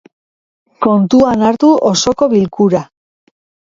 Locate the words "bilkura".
2.37-2.87